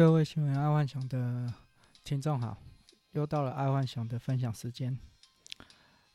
[0.00, 1.52] 各位新闻爱幻想的
[2.02, 2.56] 听众好，
[3.12, 4.98] 又到了爱幻想的分享时间。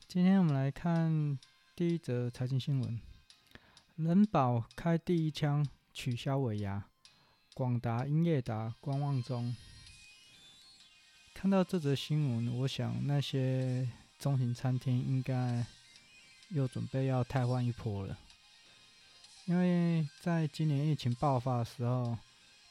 [0.07, 1.37] 今天我们来看
[1.75, 2.99] 第一则财经新闻：
[3.97, 5.63] 人保开第一枪，
[5.93, 6.83] 取消尾牙，
[7.53, 9.55] 广达、英业达观望中。
[11.35, 15.63] 看到这则新闻，我想那些中型餐厅应该
[16.49, 18.17] 又准备要汰换一波了，
[19.45, 22.17] 因为在今年疫情爆发的时候。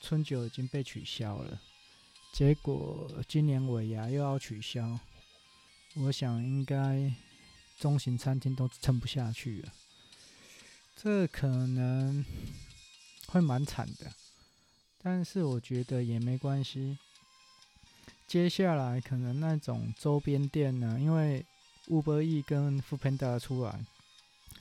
[0.07, 1.59] 春酒已经被取消了，
[2.31, 5.01] 结果今年尾牙又要取消，
[5.95, 7.11] 我想应该
[7.79, 9.73] 中型餐厅都撑不下去了，
[10.95, 12.23] 这可能
[13.29, 14.13] 会蛮惨的，
[15.03, 16.99] 但是我觉得也没关系。
[18.29, 21.43] 接下来可能那种周边店呢，因为
[21.87, 23.83] Uber E 跟 Foodpanda 出来，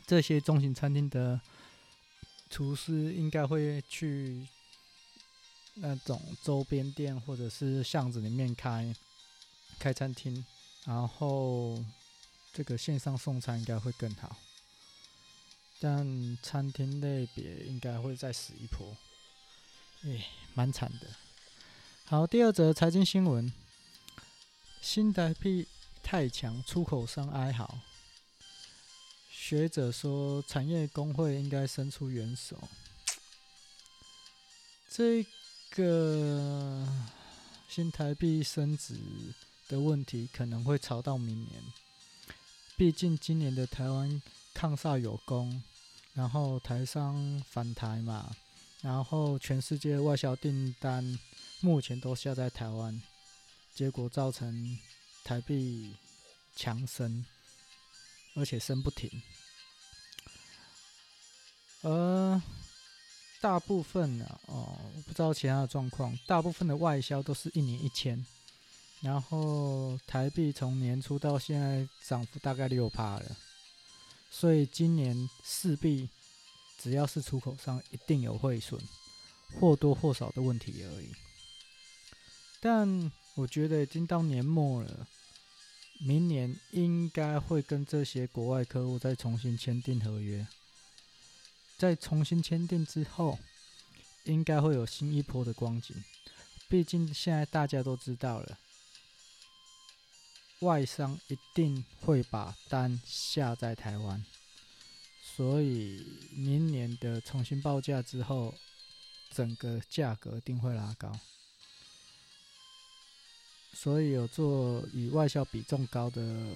[0.08, 1.42] 这些中型餐厅的
[2.50, 4.48] 厨师应该会去。
[5.76, 8.96] 那种周边店或者是巷子里面开
[9.80, 10.46] 开餐厅，
[10.86, 11.84] 然后
[12.54, 14.38] 这个线上送餐应该会更好，
[15.80, 18.96] 但餐厅类别应该会再死一波，
[20.04, 21.08] 哎，蛮惨的。
[22.06, 23.52] 好，第二则财经新闻：
[24.80, 25.68] 新台币
[26.04, 27.80] 太强，出口商哀嚎。
[29.32, 32.70] 学者说，产业工会应该伸出援手。
[34.88, 35.26] 这。
[35.76, 36.88] 个
[37.68, 38.96] 新台币升值
[39.68, 41.64] 的问题可能会吵到明年，
[42.78, 44.22] 毕竟今年的台湾
[44.54, 45.64] 抗煞有功，
[46.14, 48.36] 然后台商返台嘛，
[48.82, 51.18] 然后全世界外销订单
[51.60, 53.02] 目前都下在台湾，
[53.74, 54.78] 结果造成
[55.24, 55.96] 台币
[56.56, 57.26] 强升，
[58.36, 59.10] 而且升不停，
[61.82, 62.40] 呃。
[63.44, 66.18] 大部分呢、啊，哦，不知道其他的状况。
[66.26, 68.26] 大部分的外销都是一年一千，
[69.02, 73.36] 然后台币从年初到现在涨幅大概六趴了，
[74.32, 76.08] 所以今年势必
[76.80, 78.80] 只要是出口商，一定有汇损，
[79.60, 81.10] 或多或少的问题而已。
[82.62, 85.06] 但我觉得已经到年末了，
[86.00, 90.48] 明年应该会跟这些国外客户再重新签订合约。
[91.78, 93.38] 在重新签订之后，
[94.24, 96.04] 应该会有新一波的光景。
[96.70, 98.58] 毕竟现在大家都知道了，
[100.60, 104.26] 外商一定会把单下在台湾，
[105.22, 108.56] 所以明年的重新报价之后，
[109.32, 111.20] 整个价格一定会拉高。
[113.74, 116.48] 所以有做以外销比重高的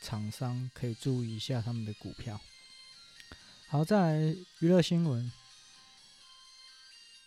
[0.00, 2.40] 厂商，可以注意一下他们的股票。
[3.74, 5.32] 好，再来娱乐新闻。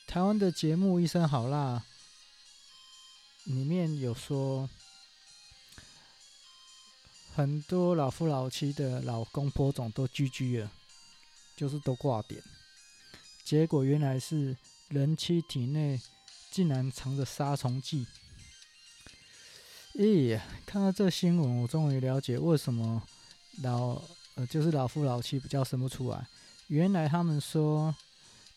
[0.07, 1.83] 台湾的节目《一生好辣》
[3.53, 4.69] 里面有说，
[7.35, 10.71] 很多老夫老妻的老公婆总都 GG 了，
[11.57, 12.41] 就是都挂点。
[13.43, 14.55] 结果原来是
[14.87, 15.99] 人妻体内
[16.49, 18.07] 竟然藏着杀虫剂。
[19.95, 23.03] 咦，看到这新闻，我终于了解为什么
[23.61, 24.01] 老
[24.35, 26.25] 呃就是老夫老妻比较生不出来。
[26.67, 27.95] 原来他们说，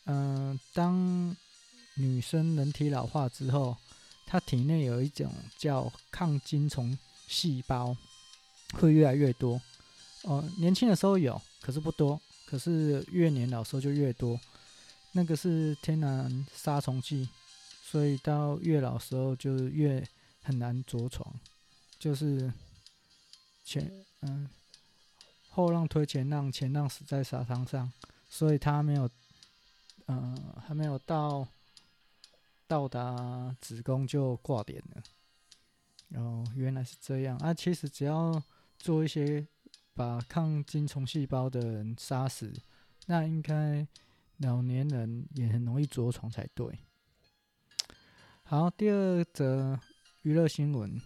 [0.04, 1.36] 嗯、呃，当
[1.94, 3.76] 女生人体老化之后，
[4.26, 7.96] 她体内有一种叫抗精虫细胞，
[8.72, 9.60] 会越来越多。
[10.22, 12.20] 哦，年轻的时候有，可是不多。
[12.46, 14.38] 可是越年老时候就越多。
[15.12, 17.28] 那个是天然杀虫剂，
[17.84, 20.04] 所以到越老时候就越
[20.42, 21.32] 很难着床，
[21.98, 22.52] 就是
[23.64, 23.88] 前
[24.22, 24.48] 嗯。
[25.50, 27.92] 后浪推前浪，前浪死在沙滩上，
[28.28, 29.10] 所以他没有，
[30.06, 31.46] 嗯、呃，还没有到
[32.66, 35.02] 到达子宫就挂点了。
[36.20, 37.52] 哦，原来是这样啊！
[37.52, 38.42] 其实只要
[38.78, 39.46] 做一些
[39.94, 42.52] 把抗精虫细胞的人杀死，
[43.06, 43.86] 那应该
[44.38, 46.78] 老年人也很容易着床才对。
[48.44, 49.78] 好，第二则
[50.22, 51.00] 娱乐新闻：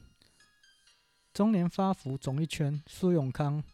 [1.33, 3.65] 中年发福肿一圈，苏永康。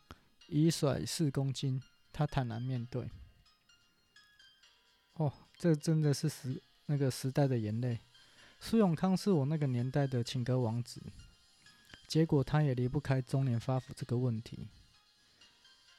[0.50, 1.80] 已甩四公斤，
[2.12, 3.08] 他坦然面对。
[5.14, 8.00] 哦，这真的是时那个时代的眼泪。
[8.58, 11.00] 苏永康是我那个年代的情歌王子，
[12.08, 14.68] 结果他也离不开中年发福这个问题。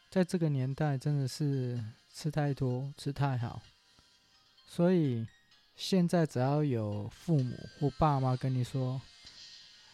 [0.09, 1.81] 在这个年代，真的是
[2.13, 3.61] 吃太多，吃太好，
[4.67, 5.25] 所以
[5.75, 9.01] 现在只要有父母或爸妈跟你说，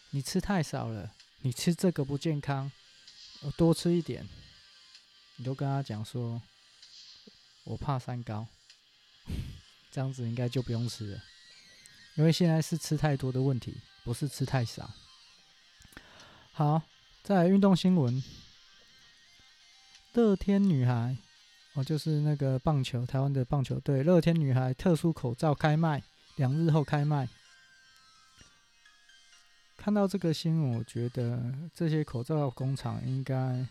[0.10, 2.72] 你吃太少了，你吃这个不健康，
[3.56, 4.28] 多吃一点。
[5.38, 6.42] 你都跟他讲说，
[7.64, 8.46] 我怕三高，
[9.92, 11.24] 这样子应该就不用吃了。
[12.16, 14.90] 因为现在是吃太多的问题，不是吃太少。
[16.52, 16.82] 好，
[17.22, 18.24] 再来运动新闻，
[20.14, 21.16] 乐天女孩，
[21.74, 26.02] 哦，就是那个棒球，台湾的棒球队，乐天女孩特殊口罩开卖，
[26.38, 27.30] 两日后开卖。
[29.78, 33.68] 看到这个新闻，我觉得这些口罩工厂应该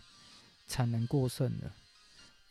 [0.67, 1.73] 产能过剩了，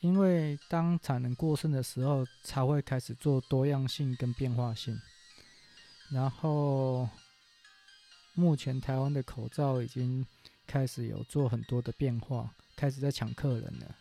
[0.00, 4.98] 因为当产能过剩的时候，才会开始做多样性跟变化性。
[6.10, 7.08] 然后，
[8.34, 10.24] 目前台湾的口罩已经
[10.66, 13.96] 开始有做很多的变化，开始在抢客人了，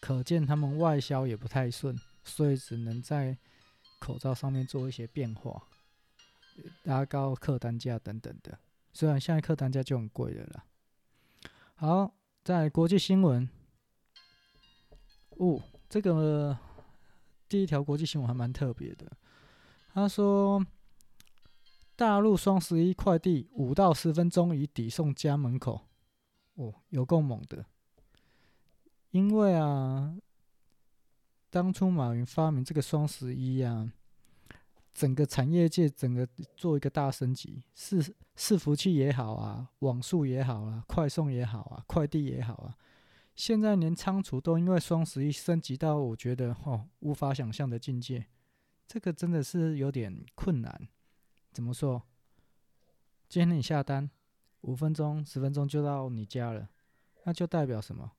[0.00, 3.36] 可见他们外销也不太顺，所以只能在
[3.98, 5.62] 口罩上面做一些变化，
[6.82, 8.58] 拉高客单价等等的。
[8.92, 10.64] 虽然现在客单价就很贵了啦。
[11.76, 12.12] 好，
[12.42, 13.48] 在国际新闻，
[15.30, 16.56] 哦，这个
[17.48, 19.06] 第一条国际新闻还蛮特别的。
[19.92, 20.64] 他说，
[21.94, 25.80] 大陆双十一快递五到十分钟已抵送家门口。
[26.54, 27.66] 哦，有够猛的。
[29.10, 30.16] 因为啊，
[31.50, 33.92] 当初马云发明这个双十一啊。
[34.98, 38.02] 整个产业界整个做一个大升级，是
[38.36, 42.76] 伺服器也好啊，网速也好啊，快送也好啊，快递也好啊，
[43.36, 48.26] 现在连仓储都因为双十一升级到我觉得哦无法想象的境界，
[48.88, 50.88] 这个真的是有点困难。
[51.52, 52.02] 怎么说？
[53.28, 54.10] 今天你下单，
[54.62, 56.68] 五分钟、十分钟就到你家了，
[57.22, 58.10] 那就代表什么？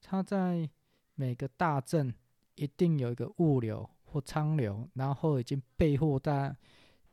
[0.00, 0.68] 它在
[1.14, 2.12] 每个大镇
[2.56, 3.88] 一定有一个物流。
[4.12, 6.54] 或仓流，然后已经备货在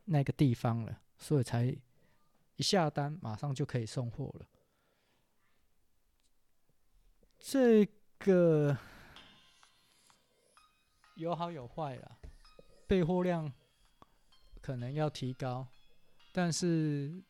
[0.04, 1.74] 那个地方了，所以才
[2.58, 4.46] 一下单马上就可以送货了。
[7.40, 7.88] 这
[8.18, 8.78] 个
[11.16, 12.18] 有好有坏啦，
[12.86, 13.50] 备货量
[14.62, 15.66] 可能要提高，
[16.34, 17.24] 但是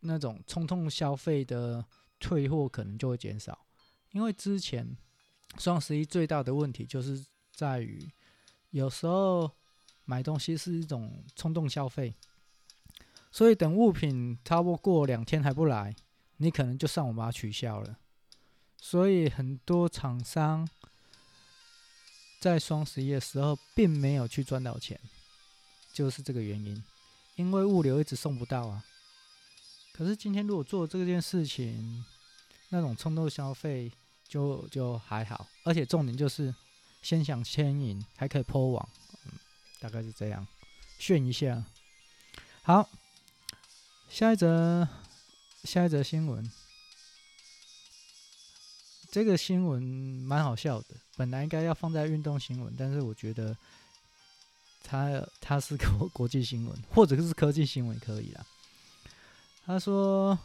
[0.00, 1.84] 那种冲动消费的
[2.18, 3.66] 退货可能就会减少，
[4.12, 4.96] 因为之前
[5.58, 7.22] 双十一最大的问题就是
[7.52, 8.10] 在于。
[8.76, 9.50] 有时候
[10.04, 12.14] 买东西是一种冲动消费，
[13.32, 15.96] 所以等物品差不多过两天还不来，
[16.36, 17.96] 你可能就上网把它取消了。
[18.78, 20.68] 所以很多厂商
[22.38, 25.00] 在双十一的时候并没有去赚到钱，
[25.94, 26.84] 就是这个原因，
[27.36, 28.84] 因为物流一直送不到啊。
[29.94, 32.04] 可是今天如果做这件事情，
[32.68, 33.90] 那种冲动消费
[34.28, 36.54] 就就还好，而且重点就是。
[37.02, 38.88] 先想牵引，还可以破网，
[39.80, 40.46] 大概是这样，
[40.98, 41.64] 炫一下。
[42.62, 42.88] 好，
[44.08, 44.88] 下一则，
[45.64, 46.50] 下一则新闻。
[49.10, 53.56] 这个新闻蛮好笑的，本来应该要放在运动新闻，但是我觉得
[54.82, 58.44] 它它是国 国际新闻，或者是科技新闻可以啦。
[59.64, 60.38] 他说，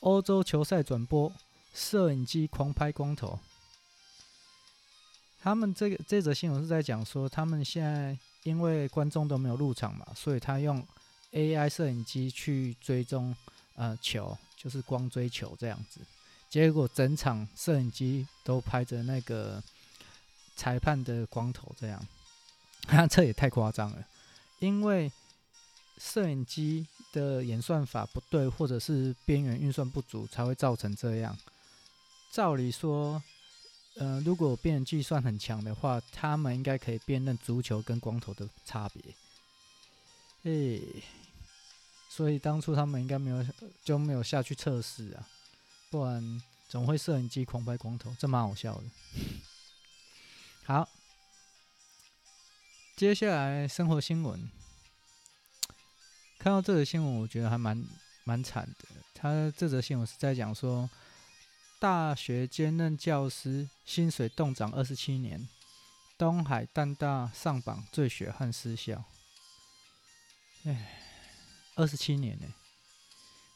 [0.00, 1.32] 欧洲球赛转播，
[1.72, 3.38] 摄影机狂拍光头。
[5.42, 10.86] 他们这个这则新闻是在讲说，他们现在因为观众都没有入场嘛，所以他用
[11.32, 13.34] AI 摄影机去追踪
[13.74, 16.00] 呃球，就是光追球这样子。
[16.50, 19.62] 结果整场摄影机都拍着那个
[20.56, 22.06] 裁判的光头这样，
[22.92, 24.04] 那这也太夸张了。
[24.58, 25.10] 因为
[25.96, 31.34] 摄影机的演算法不对，或者是边缘运算不足，才会造成这样。
[32.30, 33.22] 照理说。
[34.00, 39.02] 呃，如果辨认计算很强的话，他们应该可以辨认足球跟光头的差别。
[40.44, 40.80] 诶，
[42.08, 43.46] 所以当初他们应该没有
[43.84, 45.28] 就没有下去测试啊，
[45.90, 48.84] 不然总会摄影机狂拍光头，这蛮好笑的。
[50.64, 50.88] 好，
[52.96, 54.50] 接下来生活新闻，
[56.38, 57.84] 看到这则新闻，我觉得还蛮
[58.24, 58.88] 蛮惨的。
[59.12, 60.88] 他这则新闻是在讲说。
[61.80, 65.48] 大学兼任教师薪水冻涨二十七年，
[66.18, 69.02] 东海淡大上榜最血汗私校。
[70.64, 71.00] 哎，
[71.76, 72.52] 二十七年呢？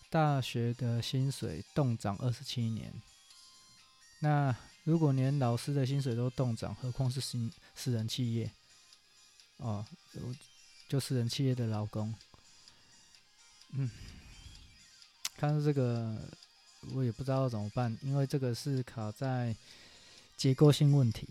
[0.08, 2.94] 大学的薪水冻涨二十七年，
[4.20, 8.50] 那如果连老师的薪水都冻涨，何况是新私人企业？
[9.58, 9.84] 哦，
[10.88, 12.14] 就私人企业的劳工。
[13.72, 13.90] 嗯，
[15.36, 16.18] 看到这个。
[16.92, 19.54] 我也不知道怎么办，因为这个是卡在
[20.36, 21.28] 结构性问题，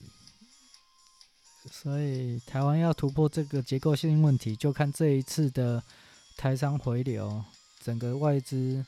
[1.72, 5.84] 所以台湾要突破这个结构性问题，就看这一次的
[6.38, 7.44] 台商回流，
[7.82, 8.86] 整个外资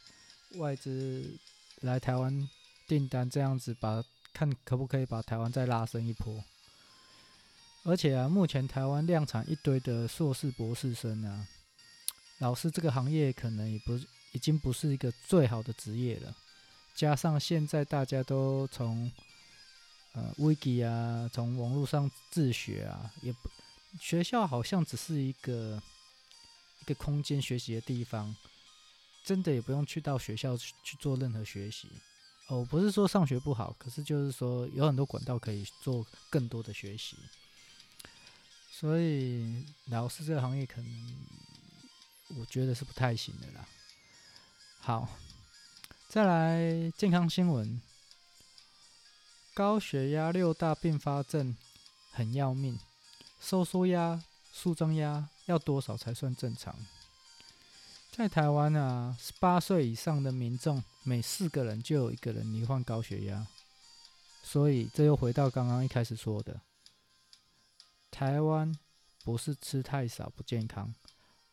[0.55, 1.37] 外资
[1.81, 2.49] 来台湾
[2.87, 4.03] 订单这样子把，
[4.33, 6.43] 看可不可以把台湾再拉升一波。
[7.83, 11.47] 而且啊，目前台湾量产一堆的硕士博士生啊，
[12.39, 13.93] 老师这个行业可能也不
[14.31, 16.35] 已经不是一个最好的职业了。
[16.95, 19.11] 加上现在大家都从
[20.13, 23.49] 呃 Wiki 啊，从网络上自学啊，也不
[23.99, 25.81] 学校好像只是一个
[26.81, 28.33] 一个空间学习的地方，
[29.23, 31.89] 真的也不用去到学校去去做任何学习。
[32.47, 37.17] 哦，不是说上学不好，可是就是说有很多管道可以做更多的学习。
[38.71, 41.15] 所以老师这个行业可能
[42.37, 43.67] 我觉得是不太行的啦。
[44.79, 45.09] 好，
[46.15, 47.81] 再来健康新闻，
[49.53, 51.57] 高血压六大并发症
[52.13, 52.79] 很要命，
[53.41, 56.73] 收缩压、舒张压要多少才算正常？
[58.13, 63.45] 在台湾啊，十八岁以上的民众每四个人就有一个人罹患高血压，
[64.41, 66.61] 所以这又回到刚刚一开始说的，
[68.09, 68.73] 台湾
[69.25, 70.95] 不是吃太少不健康，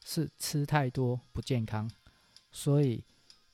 [0.04, 1.90] 是吃太多不健康。
[2.52, 3.02] 所以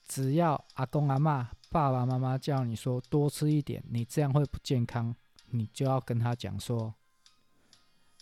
[0.08, 5.14] 只要阿公阿嬷、爸爸妈妈叫你说多吃一点，你这样会不健康，
[5.50, 6.94] 你就要跟他讲说，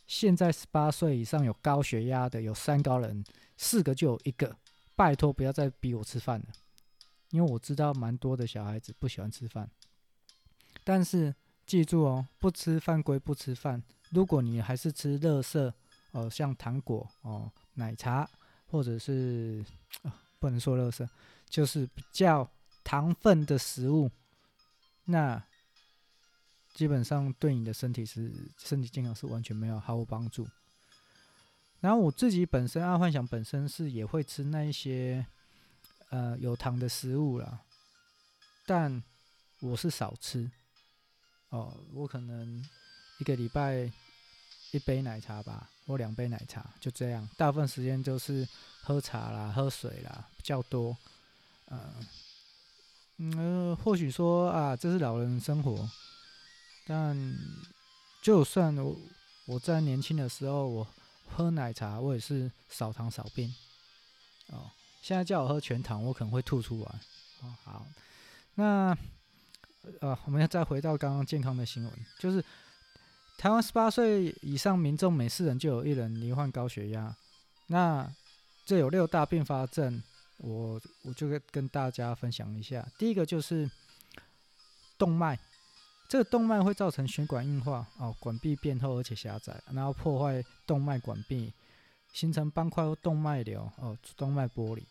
[0.06, 3.24] 现在十八岁以上有高血压的有三高人，
[3.56, 4.56] 四个就有一个。
[4.96, 6.46] 拜托，不要再逼我吃饭了，
[7.30, 9.70] 因为我知道蛮多的小孩子不喜欢吃饭。
[10.82, 11.34] 但是
[11.66, 15.72] 记住哦，不吃饭归不吃饭，如果你还是吃垃圾
[16.12, 18.26] 哦，像糖果哦、奶茶，
[18.68, 19.62] 或者是、
[20.38, 21.06] 不能说垃圾，
[21.48, 22.50] 就是比较
[22.84, 24.10] 糖分的食物，
[25.04, 25.42] 那
[26.74, 30.46] 基本上对你的身体是身体健康是完全没有毫无帮助。
[31.80, 35.24] 然后我自己本身，阿幻想本身是也会吃那一些，
[36.10, 37.60] 呃，有糖的食物啦，
[38.64, 39.02] 但
[39.60, 40.50] 我是少吃，
[41.50, 42.64] 哦，我可能
[43.18, 43.90] 一个礼拜
[44.72, 48.46] 一杯奶茶吧，或两杯奶茶，就这样，大部分时间就是
[48.82, 50.96] 喝茶啦、喝水啦比较多，
[51.66, 51.94] 呃，
[53.18, 55.88] 嗯，呃，或许说啊，这是老人生活，
[56.86, 57.16] 但
[58.22, 58.96] 就算我
[59.46, 60.86] 我在年轻的时候我。
[61.28, 63.52] 喝奶茶，我也是少糖少冰。
[64.46, 64.70] 哦，
[65.02, 67.00] 现在叫我喝全糖，我可能会吐出来。
[67.42, 67.86] 哦，好，
[68.54, 68.96] 那
[70.00, 72.42] 呃，我们要再回到刚刚健康的新闻，就是
[73.36, 77.14] 台湾十八岁以上民众每四人就有一人罹患高血压。
[77.66, 78.08] 那
[78.64, 80.00] 这有六大并发症，
[80.38, 82.86] 我我就跟跟大家分享一下。
[82.98, 83.70] 第一个就是
[84.98, 85.38] 动脉。
[86.08, 91.52] 这个动脉会造成血管硬化，哦，管壁变厚而且狭窄，然后破坏动脉管壁，
[92.12, 94.86] 形成斑块或动脉瘤，哦，主动脉剥离。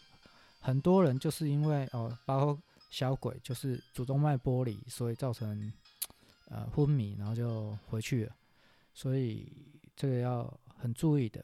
[0.59, 5.71] 很多人就是因为哦，包括小鬼，就是主动脉剥离，所以造成
[6.49, 8.35] 呃昏迷，然后就回去了。
[8.93, 9.49] 所以
[9.95, 11.41] 这个要很注意的。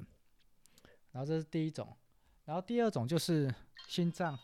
[1.13, 1.87] 然后这是第一种，
[2.43, 3.53] 然后第二种就是
[3.91, 4.39] 心脏，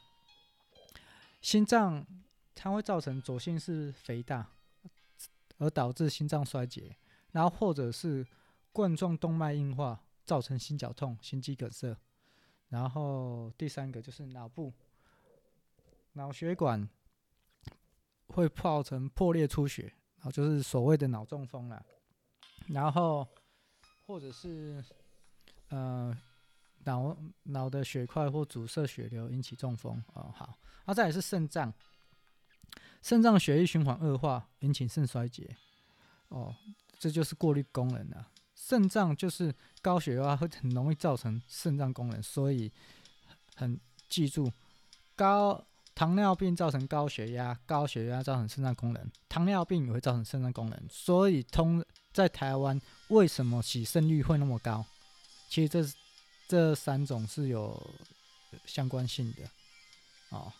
[1.42, 2.06] 心脏
[2.54, 4.50] 它会造成左心室肥大。
[5.60, 6.96] 而导致心脏衰竭，
[7.32, 8.24] 然后或者是
[8.72, 11.98] 冠状动脉硬化，造成心绞痛、心肌梗塞。
[12.70, 14.72] 然后第三个就是脑部
[16.14, 16.88] 脑血管
[18.28, 21.84] 会造成破裂出血，然后就是所谓的脑中风了。
[22.68, 23.28] 然后
[24.06, 24.84] 或者是
[25.70, 26.16] 呃
[26.88, 30.02] 脑脑的血块或阻塞血流引起中风。
[30.14, 31.72] 哦，好，那再来是肾脏。
[33.04, 35.56] 肾脏血液循环恶化，引起肾衰竭。
[36.30, 36.56] 哦，
[36.98, 38.28] 这就是过滤功能了。
[38.56, 42.72] 肾脏就是高血压会很容易造成肾脏功能，所以
[43.56, 43.80] 很
[44.10, 44.52] 记住，
[45.16, 45.64] 高
[45.94, 50.84] 糖尿病造成高血压，高血压造成肾脏功能，糖尿病也会造成肾脏功能。
[50.90, 54.86] 所以通在台湾为什么洗肾率会那么高？
[55.50, 55.96] 其实这是
[56.48, 57.92] 这三种是有
[58.66, 59.50] 相关性的。
[60.30, 60.52] 哦。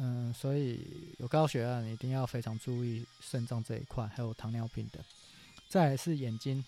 [0.00, 5.04] 嗯，所以有高血压，你一定要非常注意肾脏这一块，还有糖尿病的。
[5.68, 6.64] 再来是眼睛，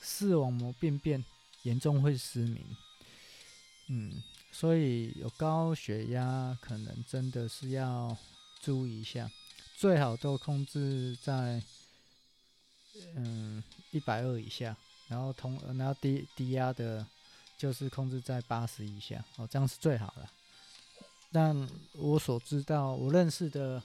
[0.00, 1.24] 视网膜病变，
[1.62, 2.76] 严重会失明。
[3.86, 8.16] 嗯，所以有高血压，可能真的是要
[8.60, 9.30] 注意一下，
[9.76, 11.62] 最好都控制在
[13.14, 17.06] 嗯一百二以下，然后同然后低低压的，
[17.56, 20.28] 就是控制在八十以下，哦，这样是最好的。
[21.32, 23.82] 但我所知道，我认识的，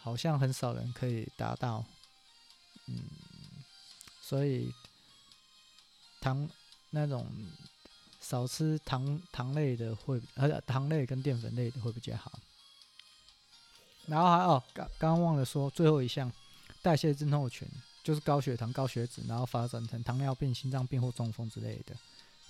[0.00, 1.84] 好像很少人可以达到，
[2.86, 3.02] 嗯，
[4.20, 4.72] 所以
[6.20, 6.48] 糖
[6.90, 7.26] 那种
[8.20, 12.38] 少吃糖糖类的会，呃，糖类跟淀粉类的会比较好。
[14.06, 16.30] 然后还哦，刚刚忘了说最后一项，
[16.82, 17.66] 代谢症候群
[18.02, 21.96] 就是高血糖、高血脂，然后发展成糖尿病、心脏病或中风之类的，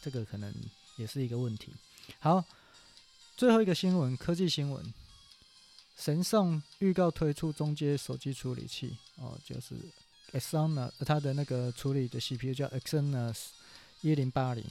[0.03, 0.53] 这个可能
[0.97, 1.73] 也是一个问题。
[2.19, 2.45] 好。
[3.35, 4.93] 最后一个新闻，科技新闻，
[5.97, 9.75] 神送预告推出中阶手机处理器哦，就是
[10.33, 13.47] Exynos 它的那个处理的 CPU 叫 Exynos
[14.03, 14.63] 一零八零。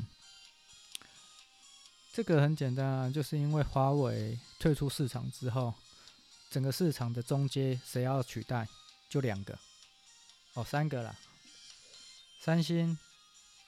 [2.14, 5.74] 这个很简单啊，就是因为华为退出市场之后，
[6.52, 8.68] 整个市场的中阶谁要取代？
[9.10, 9.58] 就两个，
[10.54, 11.18] 哦，三个了，
[12.40, 12.98] 三星、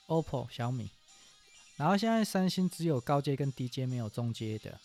[0.06, 0.88] OPPO、小米。
[1.76, 4.78] 然后现在三星只有高阶跟低阶，没有中阶的。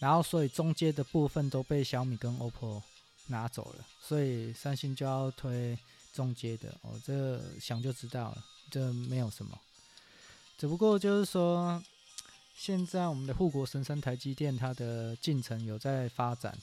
[0.00, 2.82] 然后所以中阶的部分都被小米跟 OPPO
[3.28, 5.78] 拿走了，所以三星就要推
[6.12, 6.76] 中阶的。
[6.82, 9.58] 哦，这想就知道了，这没有什么。
[10.58, 11.82] 只不过就是说，
[12.54, 16.58] 现在我们的护国神山台积电它的进程有在发展，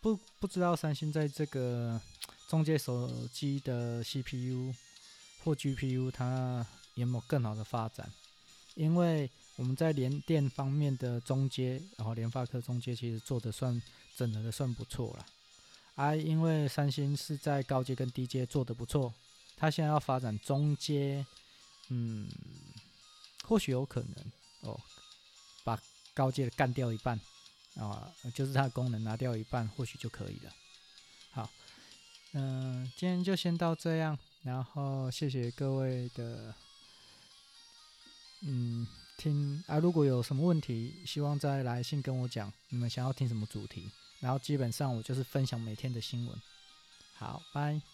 [0.00, 2.00] 不不知道三星在这个
[2.48, 4.74] 中阶手机的 CPU
[5.42, 8.12] 或 GPU 它有没有更好的发展？
[8.74, 13.80] 因为我们在联电方面的中阶，然后联发科中阶其实做的算
[14.16, 15.26] 整合的算不错了，
[15.94, 19.14] 啊，因为三星是在高阶跟低阶做的不错，
[19.56, 21.24] 它现在要发展中阶，
[21.88, 22.28] 嗯，
[23.44, 24.80] 或许有可能哦，
[25.62, 25.80] 把
[26.12, 27.18] 高阶的干掉一半，
[27.76, 30.52] 啊，就是它的功能拿掉一半，或许就可以了。
[31.30, 31.50] 好，
[32.32, 36.54] 嗯、今天就先到这样，然后谢谢各位的。
[38.42, 38.86] 嗯，
[39.16, 42.52] 听啊，如果有什么问题，希望再来信跟我讲。
[42.68, 43.90] 你们想要听什么主题？
[44.20, 46.36] 然后基本上我就是分享每天的新闻。
[47.14, 47.93] 好，拜。